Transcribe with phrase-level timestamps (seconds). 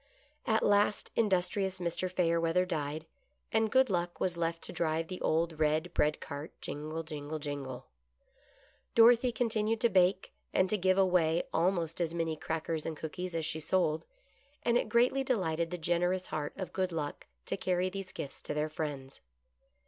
[0.47, 2.11] At last industrious Mr.
[2.11, 3.05] Fayerweather died,
[3.51, 7.85] and Good Luck was left to drive the old red bread cart, jingle, jingle, jingle,
[8.95, 13.45] Dorothy continued to bake, and to give away almost as many crackers and cookies as
[13.45, 14.03] she sold,
[14.63, 18.55] and it greatly delighted the generous heart of Good Luck to carry these gifts to
[18.55, 19.21] their friends.